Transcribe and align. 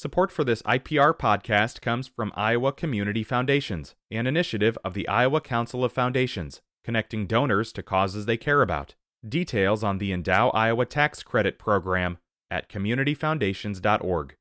Support 0.00 0.30
for 0.30 0.44
this 0.44 0.62
IPR 0.62 1.12
podcast 1.12 1.80
comes 1.80 2.06
from 2.06 2.30
Iowa 2.36 2.70
Community 2.72 3.24
Foundations, 3.24 3.96
an 4.12 4.28
initiative 4.28 4.78
of 4.84 4.94
the 4.94 5.08
Iowa 5.08 5.40
Council 5.40 5.82
of 5.82 5.92
Foundations, 5.92 6.60
connecting 6.84 7.26
donors 7.26 7.72
to 7.72 7.82
causes 7.82 8.24
they 8.24 8.36
care 8.36 8.62
about. 8.62 8.94
Details 9.28 9.82
on 9.82 9.98
the 9.98 10.12
Endow 10.12 10.52
Iowa 10.54 10.86
Tax 10.86 11.24
Credit 11.24 11.58
Program 11.58 12.18
at 12.48 12.68
communityfoundations.org. 12.68 14.34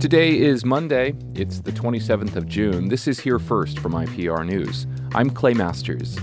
Today 0.00 0.38
is 0.38 0.64
Monday. 0.64 1.14
It's 1.34 1.60
the 1.60 1.72
27th 1.72 2.36
of 2.36 2.48
June. 2.48 2.88
This 2.88 3.06
is 3.06 3.20
Here 3.20 3.38
First 3.38 3.78
from 3.78 3.92
IPR 3.92 4.46
News. 4.46 4.86
I'm 5.14 5.28
Clay 5.28 5.52
Masters. 5.52 6.16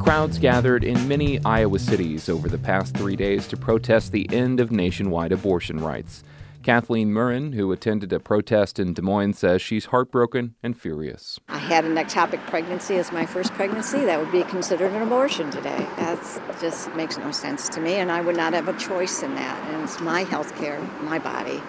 Crowds 0.00 0.38
gathered 0.38 0.82
in 0.82 1.06
many 1.06 1.38
Iowa 1.44 1.78
cities 1.78 2.28
over 2.28 2.48
the 2.48 2.58
past 2.58 2.96
three 2.96 3.16
days 3.16 3.46
to 3.48 3.56
protest 3.56 4.12
the 4.12 4.28
end 4.32 4.58
of 4.58 4.72
nationwide 4.72 5.30
abortion 5.30 5.78
rights. 5.78 6.24
Kathleen 6.62 7.10
Murrin, 7.10 7.54
who 7.54 7.70
attended 7.70 8.12
a 8.12 8.18
protest 8.18 8.78
in 8.78 8.94
Des 8.94 9.02
Moines, 9.02 9.34
says 9.34 9.62
she's 9.62 9.86
heartbroken 9.86 10.54
and 10.62 10.78
furious. 10.78 11.38
I 11.48 11.58
had 11.58 11.84
an 11.84 11.94
ectopic 11.94 12.44
pregnancy 12.46 12.96
as 12.96 13.12
my 13.12 13.24
first 13.24 13.52
pregnancy. 13.52 14.04
That 14.04 14.18
would 14.18 14.32
be 14.32 14.42
considered 14.44 14.92
an 14.92 15.02
abortion 15.02 15.50
today. 15.50 15.86
That 15.96 16.18
just 16.60 16.92
makes 16.94 17.16
no 17.18 17.30
sense 17.30 17.68
to 17.68 17.80
me, 17.80 17.94
and 17.94 18.10
I 18.10 18.20
would 18.20 18.36
not 18.36 18.52
have 18.54 18.68
a 18.68 18.78
choice 18.78 19.22
in 19.22 19.34
that. 19.36 19.70
And 19.70 19.82
it's 19.82 20.00
my 20.00 20.24
health 20.24 20.56
care, 20.56 20.80
my 21.02 21.18
body. 21.18 21.62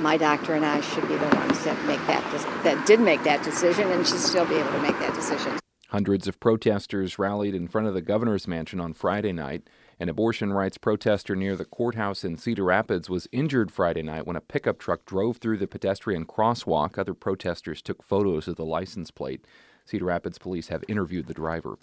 My 0.00 0.16
doctor 0.16 0.54
and 0.54 0.64
I 0.64 0.80
should 0.80 1.08
be 1.08 1.16
the 1.16 1.36
ones 1.36 1.64
that 1.64 1.82
make 1.86 2.00
that 2.06 2.22
that 2.62 2.86
did 2.86 3.00
make 3.00 3.22
that 3.24 3.42
decision, 3.42 3.90
and 3.90 4.06
should 4.06 4.20
still 4.20 4.46
be 4.46 4.54
able 4.54 4.72
to 4.72 4.80
make 4.80 4.98
that 5.00 5.14
decision. 5.14 5.58
Hundreds 5.90 6.28
of 6.28 6.38
protesters 6.38 7.18
rallied 7.18 7.52
in 7.52 7.66
front 7.66 7.88
of 7.88 7.94
the 7.94 8.00
governor's 8.00 8.46
mansion 8.46 8.78
on 8.78 8.92
Friday 8.92 9.32
night. 9.32 9.64
An 9.98 10.08
abortion 10.08 10.52
rights 10.52 10.78
protester 10.78 11.34
near 11.34 11.56
the 11.56 11.64
courthouse 11.64 12.22
in 12.22 12.36
Cedar 12.36 12.62
Rapids 12.62 13.10
was 13.10 13.26
injured 13.32 13.72
Friday 13.72 14.02
night 14.02 14.24
when 14.24 14.36
a 14.36 14.40
pickup 14.40 14.78
truck 14.78 15.04
drove 15.04 15.38
through 15.38 15.58
the 15.58 15.66
pedestrian 15.66 16.26
crosswalk. 16.26 16.96
Other 16.96 17.12
protesters 17.12 17.82
took 17.82 18.04
photos 18.04 18.46
of 18.46 18.54
the 18.54 18.64
license 18.64 19.10
plate. 19.10 19.44
Cedar 19.84 20.04
Rapids 20.04 20.38
police 20.38 20.68
have 20.68 20.84
interviewed 20.86 21.26
the 21.26 21.34
driver. 21.34 21.76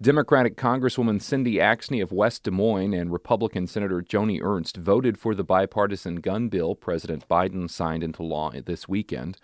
Democratic 0.00 0.56
Congresswoman 0.56 1.20
Cindy 1.20 1.56
Axne 1.56 2.02
of 2.02 2.12
West 2.12 2.44
Des 2.44 2.50
Moines 2.50 2.94
and 2.94 3.12
Republican 3.12 3.66
Senator 3.66 4.00
Joni 4.00 4.40
Ernst 4.42 4.78
voted 4.78 5.18
for 5.18 5.34
the 5.34 5.44
bipartisan 5.44 6.16
gun 6.16 6.48
bill 6.48 6.74
President 6.74 7.28
Biden 7.28 7.68
signed 7.68 8.02
into 8.02 8.22
law 8.22 8.50
this 8.64 8.88
weekend. 8.88 9.36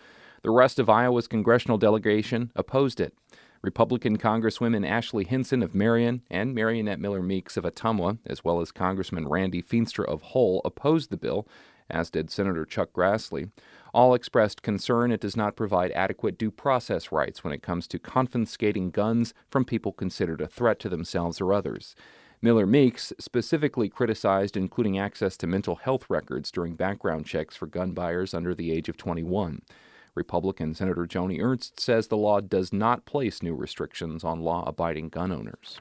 The 0.43 0.51
rest 0.51 0.79
of 0.79 0.89
Iowa's 0.89 1.29
congressional 1.29 1.77
delegation 1.77 2.53
opposed 2.57 2.99
it. 3.03 3.15
Republican 3.63 4.19
Congresswomen 4.19 4.85
Ashley 4.85 5.23
Hinson 5.23 5.63
of 5.63 5.73
Marion 5.73 6.23
and 6.29 6.53
Mariannette 6.53 6.99
Miller 6.99 7.23
Meeks 7.23 7.57
of 7.57 7.63
Ottumwa, 7.63 8.19
as 8.27 8.43
well 8.43 8.61
as 8.61 8.73
Congressman 8.73 9.29
Randy 9.29 9.63
Feenstra 9.63 10.05
of 10.05 10.23
Hull, 10.23 10.61
opposed 10.65 11.11
the 11.11 11.17
bill, 11.17 11.47
as 11.89 12.11
did 12.11 12.29
Senator 12.29 12.65
Chuck 12.65 12.93
Grassley. 12.93 13.51
All 13.95 14.15
expressed 14.15 14.63
concern 14.63 15.13
it 15.13 15.21
does 15.21 15.37
not 15.37 15.55
provide 15.55 15.93
adequate 15.93 16.37
due 16.39 16.51
process 16.51 17.13
rights 17.13 17.45
when 17.45 17.53
it 17.53 17.63
comes 17.63 17.87
to 17.89 18.01
confiscating 18.01 18.91
guns 18.91 19.33
from 19.49 19.65
people 19.65 19.93
considered 19.93 20.41
a 20.41 20.49
threat 20.49 20.81
to 20.81 20.89
themselves 20.89 21.41
or 21.41 21.53
others. 21.53 21.95
Miller 22.41 22.67
Meeks 22.67 23.13
specifically 23.21 23.89
criticized 23.89 24.57
including 24.57 24.99
access 24.99 25.37
to 25.37 25.47
mental 25.47 25.77
health 25.77 26.07
records 26.09 26.51
during 26.51 26.75
background 26.75 27.27
checks 27.27 27.55
for 27.55 27.67
gun 27.67 27.93
buyers 27.93 28.35
under 28.35 28.57
the 28.57 28.73
age 28.73 28.89
of 28.89 28.97
21. 28.97 29.63
Republican 30.15 30.75
Senator 30.75 31.07
Joni 31.07 31.43
Ernst 31.43 31.81
says 31.81 32.09
the 32.09 32.17
law 32.17 32.41
does 32.41 32.73
not 32.73 33.07
place 33.07 33.43
new 33.43 33.55
restrictions 33.55 34.25
on 34.25 34.41
law 34.41 34.65
abiding 34.67 35.09
gun 35.09 35.33
owners. 35.33 35.81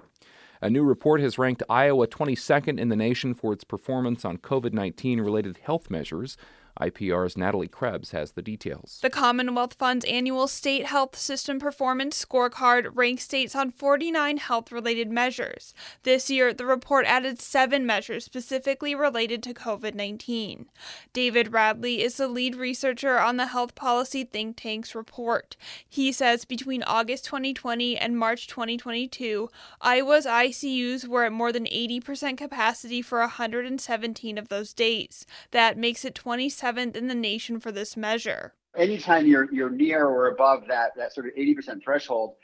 A 0.61 0.69
new 0.69 0.83
report 0.83 1.21
has 1.21 1.39
ranked 1.39 1.63
Iowa 1.69 2.07
22nd 2.07 2.79
in 2.79 2.89
the 2.89 2.95
nation 2.95 3.33
for 3.33 3.51
its 3.51 3.63
performance 3.63 4.23
on 4.23 4.38
COVID 4.38 4.73
19 4.73 5.19
related 5.19 5.57
health 5.57 5.89
measures. 5.89 6.38
IPR's 6.80 7.38
Natalie 7.38 7.67
Krebs 7.67 8.11
has 8.11 8.31
the 8.31 8.41
details. 8.41 9.00
The 9.02 9.09
Commonwealth 9.09 9.73
Fund's 9.73 10.05
annual 10.05 10.47
State 10.47 10.86
Health 10.86 11.17
System 11.17 11.59
Performance 11.59 12.23
Scorecard 12.23 12.91
ranks 12.94 13.23
states 13.23 13.56
on 13.56 13.72
49 13.72 14.38
health 14.38 14.72
related 14.72 15.12
measures. 15.12 15.73
This 16.03 16.29
year, 16.29 16.53
the 16.53 16.66
report 16.66 17.06
added 17.06 17.41
seven 17.41 17.85
measures 17.85 18.25
specifically 18.25 18.95
related 18.95 19.44
to 19.44 19.53
COVID 19.53 19.95
19. 19.95 20.68
David 21.13 21.51
Radley 21.51 22.01
is 22.01 22.18
the 22.18 22.28
lead 22.28 22.56
researcher 22.56 23.19
on 23.19 23.38
the 23.38 23.47
health 23.47 23.75
policy 23.75 24.24
think 24.24 24.57
tank's 24.57 24.95
report. 24.95 25.57
He 25.88 26.12
says 26.12 26.45
between 26.45 26.84
August 26.84 27.25
2020 27.25 27.97
and 27.97 28.18
March 28.18 28.47
2022, 28.47 29.50
Iowa's 29.81 30.25
ICUs 30.25 31.07
were 31.07 31.25
at 31.25 31.31
more 31.31 31.51
than 31.51 31.66
80% 31.66 32.38
capacity 32.38 33.01
for 33.01 33.19
117 33.19 34.38
of 34.38 34.50
those 34.50 34.74
days. 34.74 35.25
That 35.51 35.78
makes 35.78 36.06
it 36.06 36.16
27 36.16 36.60
seventh 36.61 36.95
in 36.95 37.07
the 37.07 37.16
nation 37.16 37.59
for 37.59 37.72
this 37.72 37.97
measure. 37.97 38.53
Anytime 38.77 39.25
you're 39.25 39.51
you're 39.53 39.69
near 39.69 40.05
or 40.05 40.27
above 40.27 40.63
that 40.69 40.91
that 40.95 41.13
sort 41.13 41.25
of 41.27 41.33
80% 41.33 41.83
threshold, 41.83 42.35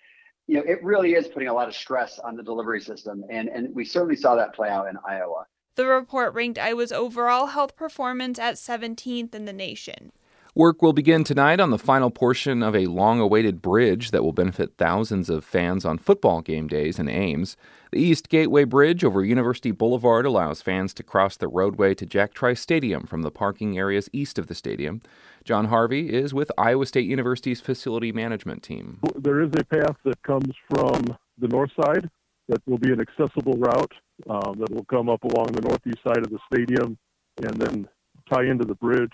you 0.48 0.56
know, 0.58 0.64
it 0.64 0.84
really 0.84 1.14
is 1.14 1.28
putting 1.28 1.48
a 1.48 1.54
lot 1.54 1.68
of 1.70 1.76
stress 1.76 2.20
on 2.20 2.36
the 2.36 2.44
delivery 2.44 2.82
system. 2.82 3.24
And 3.30 3.48
and 3.48 3.74
we 3.74 3.86
certainly 3.86 4.16
saw 4.16 4.36
that 4.36 4.54
play 4.54 4.70
out 4.70 4.88
in 4.88 4.98
Iowa. 5.08 5.46
The 5.76 5.86
report 5.86 6.34
ranked 6.34 6.58
Iowa's 6.58 6.92
overall 6.92 7.46
health 7.48 7.76
performance 7.76 8.40
at 8.40 8.56
17th 8.56 9.36
in 9.36 9.46
the 9.46 9.54
nation. 9.54 10.12
Work 10.58 10.82
will 10.82 10.92
begin 10.92 11.24
tonight 11.24 11.60
on 11.60 11.70
the 11.70 11.78
final 11.78 12.10
portion 12.10 12.64
of 12.64 12.76
a 12.76 12.88
long 12.88 13.20
awaited 13.20 13.62
bridge 13.62 14.10
that 14.10 14.24
will 14.24 14.34
benefit 14.34 14.74
thousands 14.76 15.30
of 15.30 15.46
fans 15.46 15.86
on 15.86 16.00
football 16.00 16.42
game 16.42 16.68
days 16.68 16.98
in 16.98 17.08
Ames. 17.08 17.56
The 17.92 18.00
East 18.00 18.28
Gateway 18.28 18.64
Bridge 18.64 19.04
over 19.04 19.24
University 19.24 19.70
Boulevard 19.70 20.26
allows 20.26 20.64
fans 20.64 20.96
to 20.96 21.04
cross 21.04 21.38
the 21.38 21.48
roadway 21.48 21.94
to 21.94 22.08
Jack 22.08 22.34
Trice 22.34 22.60
Stadium 22.60 23.06
from 23.06 23.22
the 23.22 23.30
parking 23.30 23.78
areas 23.78 24.10
east 24.12 24.40
of 24.40 24.48
the 24.48 24.56
stadium. 24.56 25.04
John 25.44 25.66
Harvey 25.66 26.12
is 26.12 26.34
with 26.34 26.52
Iowa 26.58 26.88
State 26.88 27.06
University's 27.06 27.62
facility 27.62 28.12
management 28.12 28.64
team. 28.64 29.00
There 29.16 29.44
is 29.44 29.52
a 29.60 29.64
path 29.64 29.98
that 30.06 30.20
comes 30.24 30.56
from 30.72 31.16
the 31.38 31.50
north 31.50 31.72
side 31.80 32.10
that 32.48 32.64
will 32.66 32.80
be 32.80 32.92
an 32.92 33.00
accessible 33.00 33.60
route 33.60 33.94
um, 34.28 34.56
that 34.58 34.72
will 34.72 34.86
come 34.86 35.08
up 35.08 35.24
along 35.24 35.52
the 35.52 35.62
northeast 35.62 36.00
side 36.04 36.26
of 36.26 36.32
the 36.32 36.40
stadium 36.52 36.98
and 37.44 37.62
then 37.62 37.88
tie 38.28 38.46
into 38.46 38.66
the 38.66 38.74
bridge 38.74 39.14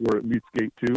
where 0.00 0.18
it 0.18 0.24
meets 0.24 0.46
Gate 0.54 0.72
2, 0.86 0.94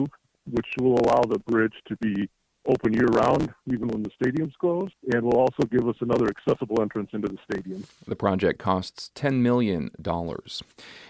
which 0.49 0.67
will 0.79 0.97
allow 0.99 1.21
the 1.21 1.39
bridge 1.39 1.75
to 1.87 1.95
be 1.97 2.29
open 2.65 2.93
year 2.93 3.07
round, 3.07 3.53
even 3.67 3.87
when 3.89 4.03
the 4.03 4.09
stadium's 4.21 4.53
closed, 4.59 4.93
and 5.11 5.23
will 5.23 5.37
also 5.37 5.63
give 5.69 5.87
us 5.87 5.95
another 5.99 6.27
accessible 6.27 6.81
entrance 6.81 7.09
into 7.13 7.27
the 7.27 7.37
stadium. 7.51 7.83
The 8.07 8.15
project 8.15 8.59
costs 8.59 9.11
$10 9.15 9.41
million. 9.41 9.91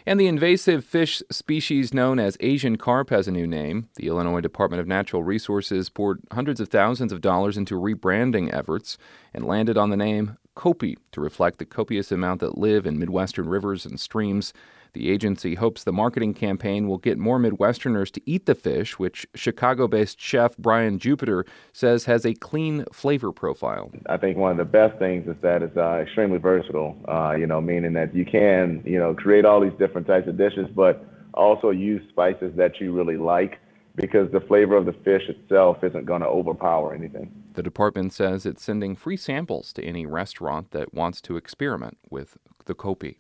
And 0.05 0.19
the 0.19 0.27
invasive 0.27 0.83
fish 0.83 1.21
species 1.29 1.93
known 1.93 2.19
as 2.19 2.37
Asian 2.39 2.77
carp 2.77 3.11
has 3.11 3.27
a 3.27 3.31
new 3.31 3.45
name. 3.45 3.89
The 3.95 4.07
Illinois 4.07 4.41
Department 4.41 4.81
of 4.81 4.87
Natural 4.87 5.23
Resources 5.23 5.89
poured 5.89 6.21
hundreds 6.31 6.59
of 6.59 6.69
thousands 6.69 7.11
of 7.11 7.21
dollars 7.21 7.57
into 7.57 7.75
rebranding 7.75 8.51
efforts 8.51 8.97
and 9.33 9.45
landed 9.45 9.77
on 9.77 9.91
the 9.91 9.97
name 9.97 10.37
Copi 10.55 10.95
to 11.11 11.21
reflect 11.21 11.59
the 11.59 11.65
copious 11.65 12.11
amount 12.11 12.41
that 12.41 12.57
live 12.57 12.85
in 12.85 12.99
Midwestern 12.99 13.47
rivers 13.49 13.85
and 13.85 13.99
streams. 13.99 14.53
The 14.93 15.09
agency 15.09 15.55
hopes 15.55 15.83
the 15.83 15.91
marketing 15.91 16.35
campaign 16.35 16.87
will 16.87 16.99
get 16.99 17.17
more 17.17 17.39
Midwesterners 17.39 18.11
to 18.11 18.21
eat 18.27 18.45
the 18.45 18.53
fish, 18.53 18.99
which 18.99 19.25
Chicago 19.33 19.87
based 19.87 20.21
chef 20.21 20.55
Brian 20.57 20.99
Jupiter 20.99 21.45
says 21.71 22.05
has 22.05 22.25
a 22.25 22.35
clean 22.35 22.85
flavor 22.93 23.31
profile. 23.31 23.91
I 24.07 24.17
think 24.17 24.37
one 24.37 24.51
of 24.51 24.57
the 24.57 24.65
best 24.65 24.99
things 24.99 25.27
is 25.27 25.35
that 25.41 25.63
it's 25.63 25.75
uh, 25.75 25.99
extremely 26.03 26.37
versatile, 26.37 26.95
uh, 27.07 27.33
you 27.33 27.47
know, 27.47 27.59
meaning 27.59 27.93
that 27.93 28.13
you 28.13 28.23
can, 28.23 28.83
you 28.85 28.99
know, 28.99 29.15
create 29.15 29.45
all 29.45 29.59
these 29.59 29.77
different 29.79 30.05
types 30.05 30.27
of 30.27 30.37
dishes, 30.37 30.67
but 30.75 31.03
also 31.33 31.71
use 31.71 32.07
spices 32.09 32.53
that 32.55 32.79
you 32.79 32.91
really 32.91 33.17
like 33.17 33.59
because 33.95 34.31
the 34.31 34.41
flavor 34.41 34.75
of 34.75 34.85
the 34.85 34.93
fish 34.93 35.23
itself 35.29 35.83
isn't 35.83 36.05
going 36.05 36.21
to 36.21 36.27
overpower 36.27 36.93
anything. 36.93 37.31
The 37.53 37.63
department 37.63 38.13
says 38.13 38.45
it's 38.45 38.63
sending 38.63 38.95
free 38.95 39.17
samples 39.17 39.71
to 39.73 39.83
any 39.83 40.05
restaurant 40.05 40.71
that 40.71 40.93
wants 40.93 41.21
to 41.21 41.37
experiment 41.37 41.97
with 42.09 42.37
the 42.65 42.73
Copi. 42.73 43.17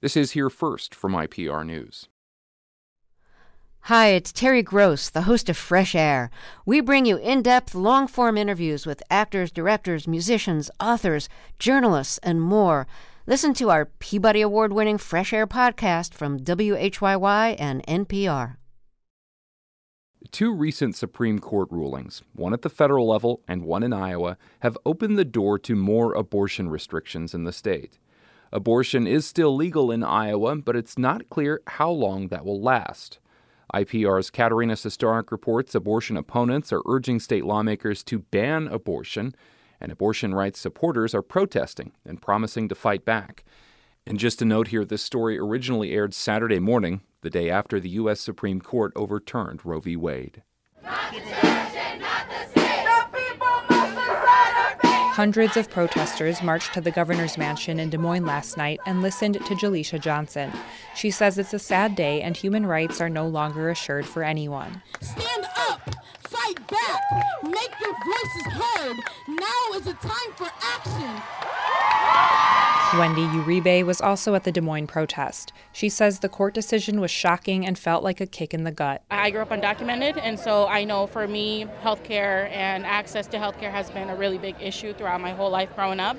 This 0.00 0.16
is 0.16 0.32
Here 0.32 0.50
First 0.50 0.94
from 0.94 1.12
IPR 1.12 1.64
News. 1.64 2.08
Hi, 3.86 4.08
it's 4.08 4.32
Terry 4.32 4.62
Gross, 4.62 5.10
the 5.10 5.22
host 5.22 5.48
of 5.48 5.56
Fresh 5.56 5.96
Air. 5.96 6.30
We 6.64 6.80
bring 6.80 7.04
you 7.04 7.16
in 7.16 7.42
depth, 7.42 7.74
long 7.74 8.06
form 8.06 8.38
interviews 8.38 8.86
with 8.86 9.02
actors, 9.10 9.50
directors, 9.50 10.06
musicians, 10.06 10.70
authors, 10.80 11.28
journalists, 11.58 12.18
and 12.18 12.40
more. 12.40 12.86
Listen 13.26 13.54
to 13.54 13.70
our 13.70 13.86
Peabody 13.86 14.40
Award 14.40 14.72
winning 14.72 14.98
Fresh 14.98 15.32
Air 15.32 15.46
podcast 15.46 16.14
from 16.14 16.38
WHYY 16.40 17.56
and 17.58 17.84
NPR. 17.86 18.56
Two 20.30 20.54
recent 20.54 20.94
Supreme 20.94 21.40
Court 21.40 21.68
rulings, 21.70 22.22
one 22.34 22.52
at 22.52 22.62
the 22.62 22.70
federal 22.70 23.08
level 23.08 23.42
and 23.48 23.64
one 23.64 23.82
in 23.82 23.92
Iowa, 23.92 24.38
have 24.60 24.78
opened 24.86 25.18
the 25.18 25.24
door 25.24 25.58
to 25.58 25.74
more 25.74 26.14
abortion 26.14 26.68
restrictions 26.70 27.34
in 27.34 27.44
the 27.44 27.52
state. 27.52 27.98
Abortion 28.52 29.06
is 29.06 29.26
still 29.26 29.54
legal 29.54 29.90
in 29.90 30.02
Iowa, 30.02 30.56
but 30.56 30.76
it's 30.76 30.96
not 30.96 31.28
clear 31.28 31.60
how 31.66 31.90
long 31.90 32.28
that 32.28 32.44
will 32.44 32.60
last. 32.62 33.18
IPR's 33.74 34.30
Katarina 34.30 34.74
Sostaric 34.74 35.32
reports 35.32 35.74
abortion 35.74 36.16
opponents 36.16 36.72
are 36.72 36.82
urging 36.86 37.18
state 37.18 37.44
lawmakers 37.44 38.02
to 38.04 38.20
ban 38.20 38.68
abortion, 38.68 39.34
and 39.80 39.90
abortion 39.90 40.34
rights 40.34 40.60
supporters 40.60 41.14
are 41.14 41.22
protesting 41.22 41.92
and 42.04 42.22
promising 42.22 42.68
to 42.68 42.74
fight 42.74 43.04
back. 43.04 43.44
And 44.06 44.18
just 44.18 44.42
a 44.42 44.44
note 44.44 44.68
here 44.68 44.84
this 44.84 45.02
story 45.02 45.38
originally 45.38 45.92
aired 45.92 46.14
Saturday 46.14 46.58
morning, 46.58 47.00
the 47.22 47.30
day 47.30 47.48
after 47.48 47.80
the 47.80 47.88
U.S. 47.90 48.20
Supreme 48.20 48.60
Court 48.60 48.92
overturned 48.94 49.64
Roe 49.64 49.80
v. 49.80 49.96
Wade. 49.96 50.42
Hundreds 55.14 55.56
of 55.56 55.70
protesters 55.70 56.42
marched 56.42 56.74
to 56.74 56.80
the 56.80 56.90
governor's 56.90 57.38
mansion 57.38 57.78
in 57.78 57.90
Des 57.90 57.98
Moines 57.98 58.24
last 58.24 58.56
night 58.56 58.80
and 58.86 59.02
listened 59.02 59.34
to 59.34 59.54
Jalisha 59.54 60.00
Johnson. 60.00 60.50
She 60.96 61.10
says 61.10 61.38
it's 61.38 61.54
a 61.54 61.58
sad 61.58 61.94
day 61.94 62.22
and 62.22 62.36
human 62.36 62.66
rights 62.66 63.00
are 63.00 63.10
no 63.10 63.28
longer 63.28 63.70
assured 63.70 64.06
for 64.06 64.22
anyone. 64.22 64.82
Stand 65.00 65.46
up, 65.58 65.80
fight 66.20 66.66
back, 66.66 67.00
make 67.44 67.74
your 67.80 67.94
voices 68.04 68.52
heard. 68.52 68.96
Now 69.28 69.76
is 69.76 69.82
the 69.82 69.94
time 69.94 70.32
for 70.34 70.48
action. 70.60 71.22
Wendy 72.98 73.22
Uribe 73.22 73.86
was 73.86 74.02
also 74.02 74.34
at 74.34 74.44
the 74.44 74.52
Des 74.52 74.60
Moines 74.60 74.86
protest. 74.86 75.50
She 75.72 75.88
says 75.88 76.18
the 76.18 76.28
court 76.28 76.52
decision 76.52 77.00
was 77.00 77.10
shocking 77.10 77.64
and 77.64 77.78
felt 77.78 78.04
like 78.04 78.20
a 78.20 78.26
kick 78.26 78.52
in 78.52 78.64
the 78.64 78.70
gut. 78.70 79.02
I 79.10 79.30
grew 79.30 79.40
up 79.40 79.48
undocumented, 79.48 80.18
and 80.22 80.38
so 80.38 80.66
I 80.66 80.84
know 80.84 81.06
for 81.06 81.26
me, 81.26 81.64
healthcare 81.82 82.50
and 82.50 82.84
access 82.84 83.26
to 83.28 83.38
healthcare 83.38 83.70
has 83.70 83.90
been 83.90 84.10
a 84.10 84.14
really 84.14 84.36
big 84.36 84.56
issue 84.60 84.92
throughout 84.92 85.22
my 85.22 85.32
whole 85.32 85.48
life 85.48 85.74
growing 85.74 86.00
up. 86.00 86.18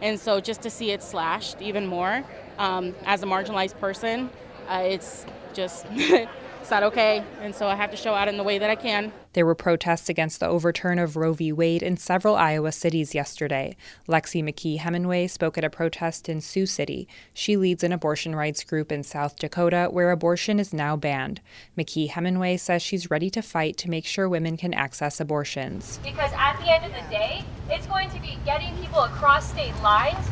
And 0.00 0.18
so 0.18 0.40
just 0.40 0.62
to 0.62 0.70
see 0.70 0.92
it 0.92 1.02
slashed 1.02 1.60
even 1.60 1.88
more 1.88 2.22
um, 2.58 2.94
as 3.04 3.24
a 3.24 3.26
marginalized 3.26 3.78
person, 3.80 4.30
uh, 4.68 4.82
it's 4.84 5.26
just 5.54 5.86
it's 6.62 6.70
not 6.70 6.84
okay. 6.84 7.24
And 7.40 7.52
so 7.52 7.66
I 7.66 7.74
have 7.74 7.90
to 7.90 7.96
show 7.96 8.14
out 8.14 8.28
in 8.28 8.36
the 8.36 8.44
way 8.44 8.56
that 8.58 8.70
I 8.70 8.76
can. 8.76 9.12
There 9.32 9.44
were 9.44 9.56
protests 9.56 10.08
against 10.08 10.38
the 10.38 10.46
overturn 10.46 11.00
of 11.00 11.16
Roe 11.16 11.32
v. 11.32 11.52
Wade 11.52 11.82
in 11.82 11.96
several 11.96 12.36
Iowa 12.36 12.70
cities 12.70 13.16
yesterday. 13.16 13.76
Lexi 14.08 14.44
McKee 14.44 14.78
Hemingway 14.78 15.26
spoke 15.26 15.58
at 15.58 15.64
a 15.64 15.70
protest 15.70 16.28
in 16.28 16.40
Sioux 16.40 16.66
City. 16.66 17.08
She 17.34 17.56
leads 17.56 17.82
an 17.82 17.90
abortion 17.92 18.36
rights 18.36 18.62
group 18.62 18.92
in 18.92 19.02
South 19.02 19.36
Dakota 19.38 19.88
where 19.90 20.12
abortion 20.12 20.60
is 20.60 20.72
now 20.72 20.94
banned. 20.94 21.40
McKee 21.76 22.10
Hemingway 22.10 22.56
says 22.58 22.80
she's 22.80 23.10
ready 23.10 23.28
to 23.30 23.42
fight 23.42 23.76
to 23.78 23.90
make 23.90 24.06
sure 24.06 24.28
women 24.28 24.56
can 24.56 24.72
access 24.72 25.18
abortions. 25.18 25.98
Because 26.04 26.30
at 26.36 26.58
the 26.58 26.72
end 26.72 26.84
of 26.84 26.92
the 26.92 27.10
day, 27.10 27.42
it's 27.70 27.88
going 27.88 28.08
to 28.10 28.20
be 28.20 28.38
getting 28.44 28.76
people 28.76 29.00
across 29.00 29.50
state 29.50 29.74
lines 29.82 30.28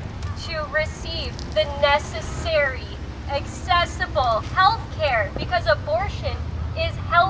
to 0.46 0.64
receive 0.72 1.36
the 1.54 1.64
necessary, 1.82 2.80
accessible 3.30 4.40
health 4.54 4.80
care 4.98 5.30
because 5.38 5.66
abortion 5.66 6.36
is 6.76 6.94
health. 7.08 7.29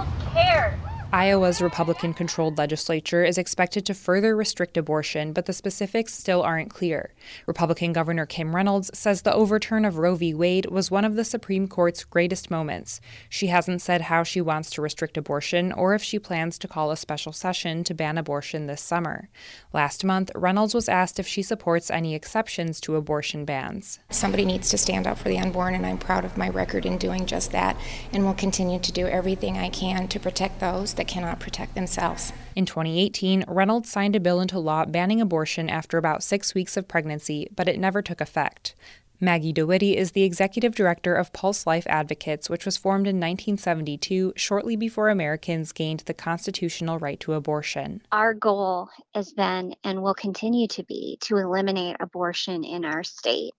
Iowa's 1.13 1.61
Republican 1.61 2.15
controlled 2.15 2.57
legislature 2.57 3.25
is 3.25 3.37
expected 3.37 3.85
to 3.87 3.95
further 3.95 4.37
restrict 4.37 4.77
abortion, 4.77 5.33
but 5.33 5.47
the 5.47 5.53
specifics 5.53 6.15
still 6.15 6.41
aren't 6.41 6.71
clear. 6.71 7.13
Republican 7.49 7.93
Governor 7.93 8.27
Kim 8.27 8.55
Reynolds 8.55 8.93
says 8.95 9.23
the 9.23 9.35
overturn 9.35 9.85
of 9.85 9.99
Roe 9.99 10.15
v. 10.15 10.35
Wade 10.35 10.67
was 10.67 10.89
one 10.89 11.05
of 11.05 11.17
the 11.17 11.25
Supreme 11.25 11.67
Court's 11.67 12.05
greatest 12.05 12.49
moments. 12.49 13.01
She 13.29 13.49
hasn't 13.49 13.83
said 13.83 14.03
how 14.03 14.23
she 14.23 14.41
wants 14.41 14.71
to 14.71 14.83
restrict 14.83 15.17
abortion 15.17 15.73
or 15.73 15.95
if 15.95 16.03
she 16.03 16.21
plans 16.21 16.61
to 16.61 16.69
call 16.69 16.93
a 16.93 16.97
special 16.97 17.33
session 17.33 17.83
to 17.85 17.95
ban 17.95 18.17
abortion 18.17 18.67
this 18.67 18.81
summer. 18.81 19.29
Last 19.73 20.05
month, 20.05 20.31
Reynolds 20.37 20.75
was 20.75 20.89
asked 20.89 21.19
if 21.19 21.27
she 21.27 21.43
supports 21.43 21.91
any 21.91 22.15
exceptions 22.15 22.81
to 22.83 22.95
abortion 22.95 23.45
bans. 23.45 23.99
Somebody 24.11 24.45
needs 24.45 24.71
to 24.71 24.79
stand 24.79 25.09
up 25.09 25.19
for 25.19 25.29
the 25.29 25.41
unborn, 25.41 25.75
and 25.75 25.85
I'm 25.85 25.99
proud 25.99 26.25
of 26.25 26.39
my 26.39 26.49
record 26.49 26.87
in 26.87 26.99
doing 26.99 27.27
just 27.27 27.51
that, 27.51 27.77
and 28.13 28.25
will 28.25 28.35
continue 28.35 28.79
to 28.79 28.93
do 28.93 29.09
everything 29.09 29.59
I 29.59 29.71
can 29.71 30.07
to 30.07 30.21
protect 30.21 30.61
those 30.61 30.95
that 31.01 31.09
cannot 31.09 31.41
protect 31.41 31.75
themselves. 31.75 32.31
In 32.55 32.67
2018, 32.67 33.47
Reynolds 33.49 33.91
signed 33.91 34.15
a 34.15 34.21
bill 34.21 34.39
into 34.39 34.59
law 34.59 34.85
banning 34.85 35.23
abortion 35.23 35.71
after 35.71 35.97
about 35.97 36.23
six 36.23 36.55
weeks 36.55 36.77
of 36.77 36.89
pregnancy, 36.89 37.49
but 37.57 37.69
it 37.69 37.79
never 37.79 38.03
took 38.03 38.21
effect. 38.21 38.75
Maggie 39.19 39.55
DeWitte 39.55 39.95
is 39.95 40.13
the 40.13 40.25
executive 40.25 40.75
director 40.75 41.15
of 41.15 41.33
Pulse 41.33 41.67
Life 41.67 41.87
Advocates, 41.89 42.51
which 42.51 42.67
was 42.67 42.77
formed 42.77 43.07
in 43.07 43.17
1972, 43.17 44.35
shortly 44.37 44.77
before 44.77 45.09
Americans 45.09 45.73
gained 45.73 46.01
the 46.01 46.13
constitutional 46.13 46.99
right 46.99 47.19
to 47.21 47.33
abortion. 47.33 48.03
Our 48.13 48.35
goal 48.35 48.91
has 49.15 49.33
been 49.33 49.75
and 49.83 50.03
will 50.03 50.13
continue 50.13 50.69
to 50.69 50.85
be 50.85 51.17
to 51.23 51.39
eliminate 51.39 51.97
abortion 51.99 52.63
in 52.63 52.85
our 52.85 53.05
state. 53.05 53.55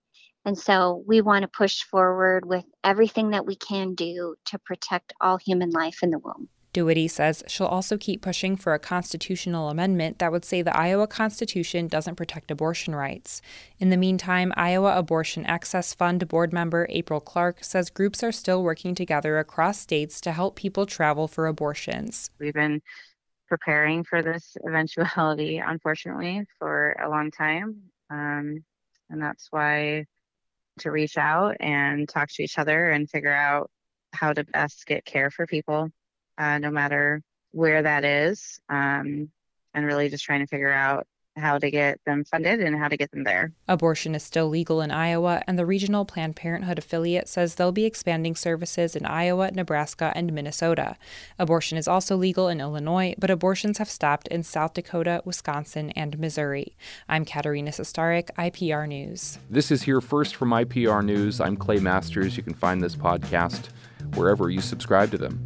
And 0.45 0.55
so 0.55 1.03
we 1.07 1.21
want 1.21 1.41
to 1.41 1.47
push 1.47 1.81
forward 1.81 2.45
with 2.45 2.65
everything 2.83 3.31
that 3.31 3.47
we 3.47 3.55
can 3.55 3.95
do 3.95 4.35
to 4.45 4.59
protect 4.59 5.13
all 5.19 5.37
human 5.37 5.71
life 5.71 6.03
in 6.03 6.11
the 6.11 6.19
womb. 6.19 6.47
DeWitte 6.73 7.09
says 7.09 7.43
she'll 7.47 7.67
also 7.67 7.97
keep 7.97 8.21
pushing 8.21 8.55
for 8.55 8.73
a 8.73 8.79
constitutional 8.79 9.69
amendment 9.69 10.19
that 10.19 10.31
would 10.31 10.45
say 10.45 10.61
the 10.61 10.75
Iowa 10.75 11.05
Constitution 11.05 11.87
doesn't 11.87 12.15
protect 12.15 12.49
abortion 12.49 12.95
rights. 12.95 13.41
In 13.77 13.89
the 13.89 13.97
meantime, 13.97 14.53
Iowa 14.55 14.97
Abortion 14.97 15.45
Access 15.45 15.93
Fund 15.93 16.27
board 16.29 16.53
member 16.53 16.87
April 16.89 17.19
Clark 17.19 17.63
says 17.63 17.89
groups 17.89 18.23
are 18.23 18.31
still 18.31 18.63
working 18.63 18.95
together 18.95 19.37
across 19.37 19.79
states 19.79 20.21
to 20.21 20.31
help 20.31 20.55
people 20.55 20.85
travel 20.85 21.27
for 21.27 21.47
abortions. 21.47 22.29
We've 22.39 22.53
been 22.53 22.81
preparing 23.49 24.05
for 24.05 24.21
this 24.21 24.55
eventuality, 24.65 25.57
unfortunately, 25.57 26.45
for 26.57 26.95
a 27.03 27.09
long 27.09 27.31
time. 27.31 27.81
Um, 28.09 28.63
and 29.09 29.21
that's 29.21 29.47
why 29.51 30.05
to 30.79 30.91
reach 30.91 31.17
out 31.17 31.57
and 31.59 32.07
talk 32.07 32.29
to 32.29 32.43
each 32.43 32.57
other 32.57 32.91
and 32.91 33.09
figure 33.09 33.33
out 33.33 33.69
how 34.13 34.31
to 34.31 34.45
best 34.45 34.85
get 34.85 35.03
care 35.03 35.29
for 35.29 35.45
people 35.45 35.89
uh, 36.37 36.57
no 36.57 36.71
matter 36.71 37.21
where 37.51 37.81
that 37.81 38.05
is, 38.05 38.59
um, 38.69 39.29
and 39.73 39.85
really 39.85 40.09
just 40.09 40.23
trying 40.25 40.41
to 40.41 40.47
figure 40.47 40.71
out 40.71 41.07
how 41.37 41.57
to 41.57 41.71
get 41.71 41.99
them 42.05 42.23
funded 42.25 42.59
and 42.59 42.77
how 42.77 42.87
to 42.87 42.97
get 42.97 43.11
them 43.11 43.23
there. 43.23 43.53
Abortion 43.67 44.15
is 44.15 44.23
still 44.23 44.49
legal 44.49 44.81
in 44.81 44.91
Iowa, 44.91 45.41
and 45.47 45.57
the 45.57 45.65
regional 45.65 46.05
Planned 46.05 46.35
Parenthood 46.35 46.77
affiliate 46.77 47.27
says 47.29 47.55
they'll 47.55 47.71
be 47.71 47.85
expanding 47.85 48.35
services 48.35 48.95
in 48.95 49.05
Iowa, 49.05 49.51
Nebraska, 49.51 50.11
and 50.15 50.33
Minnesota. 50.33 50.97
Abortion 51.39 51.77
is 51.77 51.87
also 51.87 52.17
legal 52.17 52.47
in 52.47 52.59
Illinois, 52.59 53.15
but 53.17 53.29
abortions 53.29 53.77
have 53.77 53.89
stopped 53.89 54.27
in 54.27 54.43
South 54.43 54.73
Dakota, 54.73 55.21
Wisconsin, 55.25 55.91
and 55.91 56.19
Missouri. 56.19 56.75
I'm 57.07 57.25
Katarina 57.25 57.71
Sostaric, 57.71 58.29
IPR 58.37 58.87
News. 58.87 59.39
This 59.49 59.71
is 59.71 59.83
Here 59.83 60.01
First 60.01 60.35
from 60.35 60.49
IPR 60.49 61.03
News. 61.03 61.39
I'm 61.39 61.55
Clay 61.55 61.79
Masters. 61.79 62.35
You 62.35 62.43
can 62.43 62.53
find 62.53 62.81
this 62.81 62.95
podcast 62.95 63.69
wherever 64.15 64.49
you 64.49 64.61
subscribe 64.61 65.11
to 65.11 65.17
them. 65.17 65.41